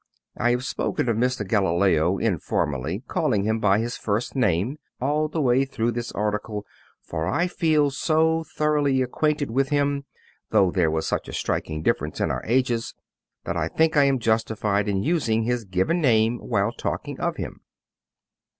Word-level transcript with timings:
I 0.35 0.49
have 0.49 0.65
spoken 0.65 1.07
of 1.09 1.17
Mr. 1.17 1.47
Galileo, 1.47 2.17
informally 2.17 3.03
calling 3.07 3.43
him 3.43 3.59
by 3.59 3.77
his 3.77 3.97
first 3.97 4.35
name, 4.35 4.79
all 4.99 5.27
the 5.27 5.39
way 5.43 5.63
through 5.63 5.91
this 5.91 6.11
article, 6.13 6.65
for 7.03 7.27
I 7.27 7.45
feel 7.45 7.91
so 7.91 8.43
thoroughly 8.43 9.03
acquainted 9.03 9.51
with 9.51 9.69
him, 9.69 10.05
though 10.49 10.71
there 10.71 10.89
was 10.89 11.05
such 11.05 11.27
a 11.27 11.33
striking 11.33 11.83
difference 11.83 12.19
in 12.19 12.31
our 12.31 12.41
ages, 12.47 12.95
that 13.43 13.55
I 13.55 13.67
think 13.67 13.95
I 13.95 14.05
am 14.05 14.17
justified 14.17 14.87
in 14.89 15.03
using 15.03 15.43
his 15.43 15.65
given 15.65 16.01
name 16.01 16.39
while 16.39 16.71
talking 16.71 17.19
of 17.19 17.35
him. 17.37 17.61